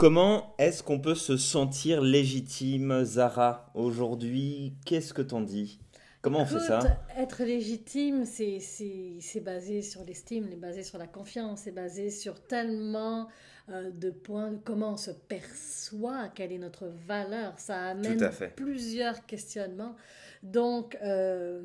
[0.00, 4.72] Comment est-ce qu'on peut se sentir légitime, Zara, aujourd'hui?
[4.86, 5.78] Qu'est-ce que t'en dis?
[6.22, 6.80] Comment on fait ça?
[7.18, 13.28] Être légitime, c'est basé sur l'estime, c'est basé sur la confiance, c'est basé sur tellement
[13.68, 17.58] euh, de points, de comment on se perçoit, quelle est notre valeur.
[17.58, 18.26] Ça amène
[18.56, 19.96] plusieurs questionnements.
[20.42, 21.62] Donc, euh,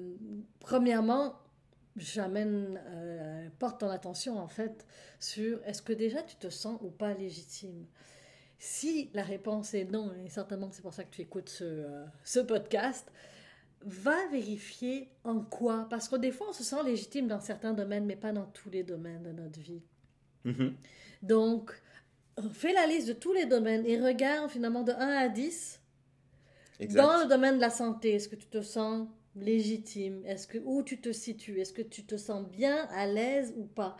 [0.59, 1.35] premièrement,
[1.95, 4.85] j'amène, euh, porte ton attention en fait
[5.21, 7.85] sur est-ce que déjà tu te sens ou pas légitime?
[8.57, 11.85] Si la réponse est non, et certainement c'est pour ça que tu écoutes ce,
[12.23, 13.11] ce podcast,
[13.81, 18.05] va vérifier en quoi, parce que des fois on se sent légitime dans certains domaines,
[18.05, 19.83] mais pas dans tous les domaines de notre vie.
[20.45, 20.73] Mm-hmm.
[21.21, 21.71] Donc,
[22.53, 25.81] fais la liste de tous les domaines et regarde finalement de 1 à 10.
[26.89, 30.25] Dans le domaine de la santé, est-ce que tu te sens légitime?
[30.25, 31.59] Est-ce que où tu te situes?
[31.59, 33.97] Est-ce que tu te sens bien, à l'aise ou pas?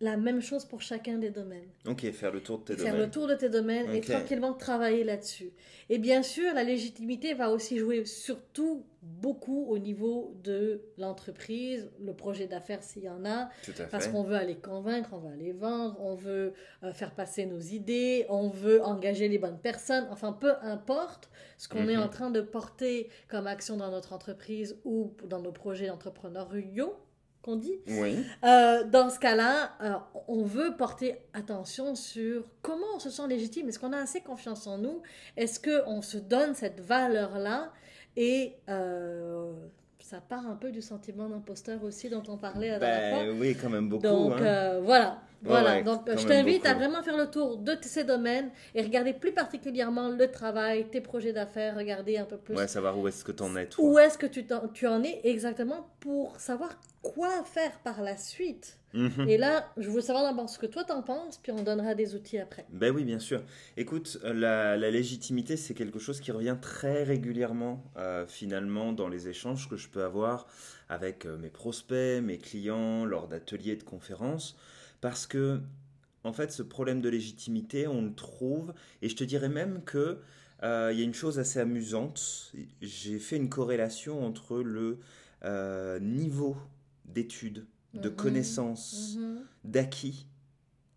[0.00, 1.68] La même chose pour chacun des domaines.
[1.86, 2.92] Ok, faire le tour de tes domaines.
[2.92, 5.50] Faire le tour de tes domaines et tranquillement travailler là-dessus.
[5.90, 12.14] Et bien sûr, la légitimité va aussi jouer surtout beaucoup au niveau de l'entreprise, le
[12.14, 13.50] projet d'affaires s'il y en a.
[13.62, 17.14] Tout à parce qu'on veut aller convaincre, on veut aller vendre, on veut euh, faire
[17.14, 20.06] passer nos idées, on veut engager les bonnes personnes.
[20.10, 22.02] Enfin, peu importe ce qu'on est mhm.
[22.02, 26.88] en train de porter comme action dans notre entreprise ou dans nos projets d'entrepreneuriat
[27.42, 27.78] qu'on dit.
[27.88, 28.24] Oui.
[28.44, 29.94] Euh, dans ce cas-là, euh,
[30.28, 33.68] on veut porter attention sur comment on se sent légitime.
[33.68, 35.02] Est-ce qu'on a assez confiance en nous?
[35.36, 37.72] Est-ce qu'on se donne cette valeur-là?
[38.16, 39.52] Et euh,
[40.00, 43.56] ça part un peu du sentiment d'imposteur aussi dont on parlait à la ben, Oui,
[43.60, 44.02] quand même beaucoup.
[44.02, 44.80] Donc hein.
[44.82, 45.22] voilà.
[45.42, 49.32] Voilà, donc je t'invite à vraiment faire le tour de ces domaines et regarder plus
[49.32, 52.54] particulièrement le travail, tes projets d'affaires, regarder un peu plus.
[52.54, 53.68] Ouais, savoir où est-ce que tu en es.
[53.78, 54.44] Où est-ce que tu,
[54.74, 58.78] tu en es exactement pour savoir quoi faire par la suite.
[58.92, 59.28] Mhm.
[59.28, 62.14] Et là, je veux savoir d'abord ce que toi t'en penses, puis on donnera des
[62.14, 62.66] outils après.
[62.70, 63.42] Ben oui, bien sûr.
[63.76, 69.68] Écoute, la, légitimité, c'est quelque chose qui revient très régulièrement, euh, finalement, dans les échanges
[69.68, 70.46] que je peux avoir
[70.88, 74.56] avec euh, mes prospects, mes clients, lors d'ateliers de conférences,
[75.00, 75.60] parce que,
[76.24, 80.18] en fait, ce problème de légitimité, on le trouve, et je te dirais même que
[80.62, 82.52] euh, il y a une chose assez amusante.
[82.82, 84.98] J'ai fait une corrélation entre le
[86.00, 86.56] niveau
[87.12, 88.16] d'études, de mhm.
[88.16, 89.44] connaissances, mhm.
[89.64, 90.26] d'acquis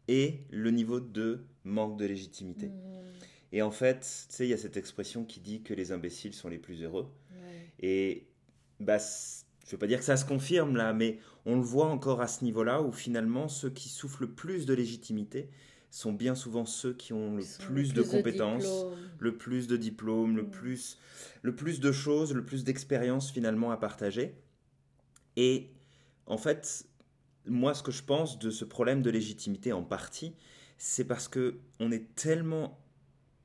[0.07, 2.67] et le niveau de manque de légitimité.
[2.67, 2.75] Mhm.
[3.51, 6.33] Et en fait, tu sais, il y a cette expression qui dit que les imbéciles
[6.33, 7.07] sont les plus heureux.
[7.79, 8.27] Et
[8.79, 11.87] bah, je ne veux pas dire que ça se confirme là, mais on le voit
[11.87, 15.49] encore à ce niveau-là où finalement ceux qui souffrent le plus de légitimité
[15.89, 18.85] sont bien souvent ceux qui ont le plus, de compétences,
[19.19, 20.97] le plus de diplômes, le plus,
[21.43, 24.35] le plus de choses, le plus d'expériences finalement à partager.
[25.35, 25.69] Et
[26.27, 26.85] en fait,
[27.45, 30.35] moi, ce que je pense de ce problème de légitimité en partie,
[30.77, 32.79] c'est parce que on est tellement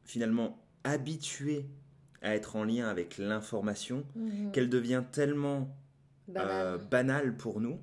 [0.04, 1.66] finalement habitué
[2.22, 4.50] à être en lien avec l'information mhm.
[4.52, 5.76] qu'elle devient tellement
[6.36, 7.78] euh, banale pour nous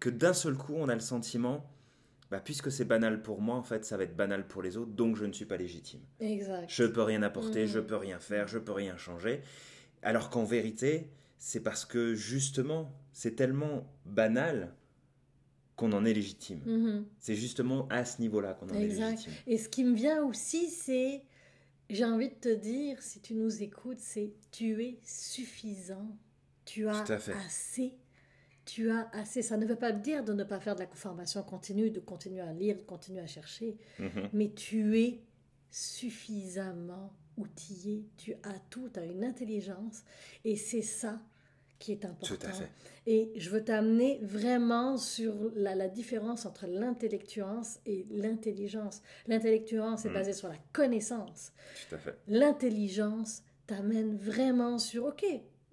[0.00, 1.68] que d'un seul coup, on a le sentiment,
[2.30, 4.92] bah, puisque c'est banal pour moi, en fait, ça va être banal pour les autres,
[4.92, 6.00] donc je ne suis pas légitime.
[6.20, 6.66] Exact.
[6.68, 7.86] Je peux rien apporter, je mhm.
[7.86, 9.42] peux rien faire, je peux rien changer.
[10.02, 14.74] Alors qu'en vérité, c'est parce que justement, c'est tellement banal
[15.76, 16.60] qu'on en est légitime.
[16.64, 17.06] Mhm.
[17.18, 19.32] C'est justement à ce niveau-là qu'on en est légitime.
[19.46, 21.24] Et ce qui me vient aussi, c'est,
[21.88, 26.16] j'ai envie de te dire, si tu nous écoutes, c'est tu es suffisant.
[26.64, 27.04] Tu as
[27.46, 27.94] assez.
[28.64, 29.42] Tu as assez.
[29.42, 32.40] Ça ne veut pas dire de ne pas faire de la formation continue, de continuer
[32.40, 33.76] à lire, de continuer à chercher.
[33.98, 34.30] Mhm.
[34.32, 35.20] Mais tu es
[35.70, 38.06] suffisamment outillé.
[38.16, 40.04] Tu as tout, tu as une intelligence.
[40.44, 41.20] Et c'est ça
[41.82, 42.36] qui est important.
[42.36, 42.68] Tout à fait.
[43.06, 49.02] Et je veux t'amener vraiment sur la, différence entre l'intellectuance et l'intelligence.
[49.26, 50.14] L'intellectuance est mm.
[50.14, 51.52] basée sur la connaissance.
[51.88, 52.16] Tout à fait.
[52.28, 55.24] L'intelligence t'amène vraiment sur, OK,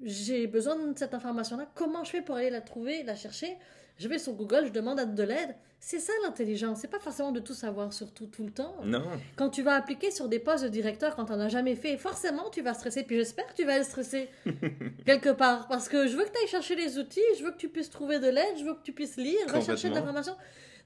[0.01, 3.55] j'ai besoin de cette information-là, comment je fais pour aller la trouver, la chercher
[3.99, 5.55] je vais sur Google, je demande de l'aide.
[5.81, 6.79] C'est ça l'intelligence.
[6.79, 8.75] C'est pas forcément de tout savoir sur tout, tout le temps.
[8.83, 9.03] Non.
[9.35, 12.49] Quand tu vas appliquer sur des postes de directeur quand on n'a jamais fait, forcément
[12.49, 13.03] tu vas stresser.
[13.03, 14.29] Puis j'espère que tu vas être stressé
[15.05, 15.67] quelque part.
[15.67, 17.89] Parce que je veux que tu ailles chercher les outils, je veux que tu puisses
[17.89, 20.35] trouver de l'aide, je veux que tu puisses lire, rechercher de l'information.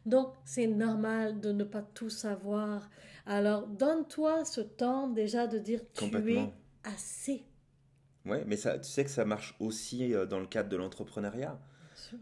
[0.08, 2.90] Donc c'est normal de ne pas tout savoir.
[3.28, 6.50] Alors donne-toi ce temps déjà de dire tu es
[6.84, 7.46] assez.
[8.26, 11.60] Ouais, mais ça, tu sais que ça marche aussi euh, dans le cadre de l'entrepreneuriat.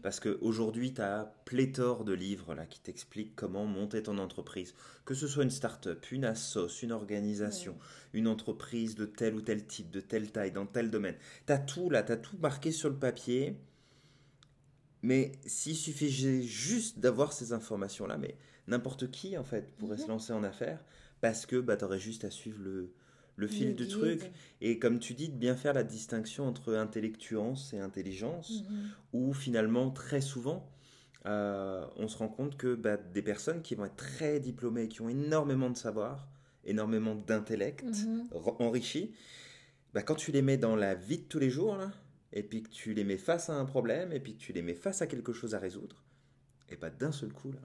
[0.02, 4.74] Parce qu'aujourd'hui, tu as pléthore de livres là, qui t'expliquent comment monter ton entreprise.
[5.04, 7.76] Que ce soit une start-up, une assoce, une organisation,
[8.12, 11.16] une entreprise de tel ou tel type, de telle taille, dans tel domaine.
[11.46, 13.56] Tu as tout là, tu as tout marqué sur le papier.
[15.02, 18.36] Mais s'il suffisait juste d'avoir ces informations-là, mais
[18.68, 20.02] n'importe qui en fait pourrait Mhm.
[20.04, 20.84] se lancer en affaires
[21.20, 22.92] parce que bah, tu aurais juste à suivre le,
[23.42, 23.92] le fil Le du guide.
[23.92, 24.30] truc.
[24.62, 28.88] Et comme tu dis, de bien faire la distinction entre intellectuance et intelligence, Mhm.
[29.12, 30.68] où finalement, très souvent,
[31.26, 35.02] euh, on se rend compte que bah, des personnes qui vont être très diplômées, qui
[35.02, 36.28] ont énormément de savoir,
[36.64, 38.28] énormément d'intellect, Mhm.
[38.32, 39.12] ren- enrichi,
[39.94, 41.90] bah, quand tu les mets dans la vie de tous les jours, là,
[42.32, 44.62] et puis que tu les mets face à un problème, et puis que tu les
[44.62, 46.02] mets face à quelque chose à résoudre,
[46.70, 47.60] et bah, d'un seul coup, là,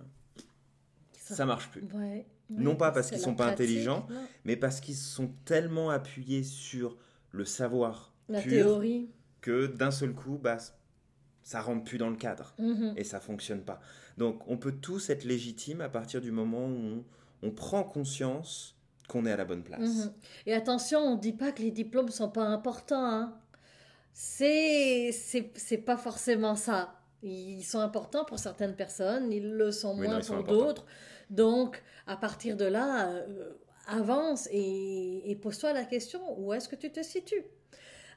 [1.14, 1.84] ça marche plus.
[1.94, 4.16] Ouais, Non pas parce qu'ils sont pas intelligents, non.
[4.46, 6.98] mais parce qu'ils sont tellement appuyés sur
[7.32, 9.10] le savoir La pur théorie.
[9.42, 10.58] que d'un seul coup, bah,
[11.44, 12.94] ça rentre plus dans le cadre Mhm.
[12.98, 13.80] et ça fonctionne pas.
[14.18, 17.04] Donc on peut tous être légitime à partir du moment où
[17.44, 18.76] on, on prend conscience
[19.08, 19.80] qu'on est à la bonne place.
[20.06, 20.12] Mhm.
[20.48, 23.06] Et attention, on ne dit pas que les diplômes sont pas importants.
[23.06, 23.38] Hein.
[24.14, 26.94] C'est, c'est, pas forcément ça.
[27.22, 30.86] Ils sont importants pour certaines personnes, ils le sont Oui, moins non, pour d'autres.
[31.30, 33.54] Donc, à partir de là, euh,
[33.88, 37.44] avance et, et pose-toi la question où est-ce que tu te situes?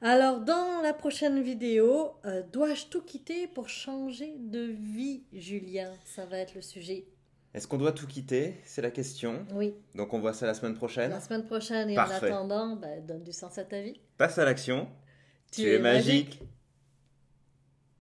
[0.02, 5.92] Alors, dans la prochaine vidéo, euh, dois-je tout quitter pour changer de vie, Julien?
[6.06, 7.04] Ça va être le sujet.
[7.52, 8.54] Est-ce qu'on doit tout quitter?
[8.64, 9.44] C'est la question.
[9.52, 11.10] Oui, Donc on voit ça la semaine prochaine?
[11.10, 11.90] la semaine prochaine.
[11.90, 12.30] Et Parfait.
[12.30, 14.00] en attendant, bah, donne du sens à ta vie.
[14.16, 14.88] Passe à l'action.
[15.52, 16.40] Tu es magique.